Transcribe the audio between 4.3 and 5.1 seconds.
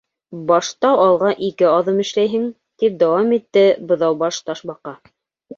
Ташбаҡа.